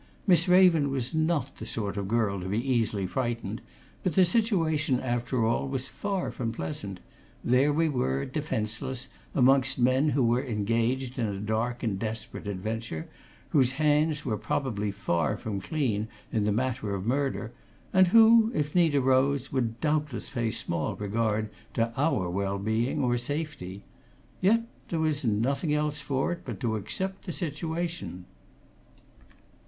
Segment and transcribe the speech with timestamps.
[0.25, 3.61] Miss Raven was not the sort of girl to be easily frightened,
[4.01, 6.99] but the situation, after all, was far from pleasant
[7.43, 13.07] there we were, defenceless, amongst men who were engaged in a dark and desperate adventure,
[13.49, 17.51] whose hands were probably far from clean in the matter of murder,
[17.93, 23.19] and who, if need arose, would doubtless pay small regard to our well being or
[23.19, 23.83] safety.
[24.41, 28.25] Yet there was nothing else for it but to accept the situation.